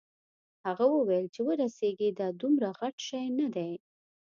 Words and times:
هغه 0.65 0.85
وویل 0.95 1.25
چې 1.33 1.41
ورسیږې 1.47 2.09
دا 2.19 2.27
دومره 2.41 2.69
غټ 2.79 2.95
شی 3.07 3.25
نه 3.39 3.47
دی. 3.55 3.71